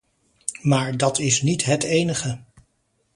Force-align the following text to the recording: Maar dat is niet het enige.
Maar 0.61 0.97
dat 0.97 1.19
is 1.19 1.41
niet 1.41 1.65
het 1.65 1.83
enige. 1.83 2.43